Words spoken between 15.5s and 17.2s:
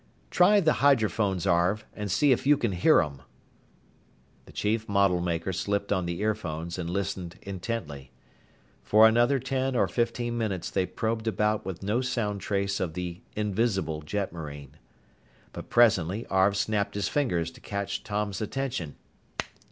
But presently Arv snapped his